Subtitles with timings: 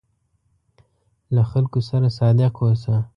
[1.35, 2.95] له خلکو سره صادق اوسه.